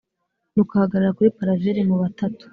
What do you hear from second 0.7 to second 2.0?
ahagarara kuri palaver mu